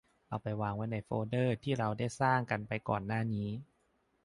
[0.29, 3.49] เอาไปวางไว้ในโฟลเดอร์ที่เราได้สร้างกันไปก่อนหน้านี้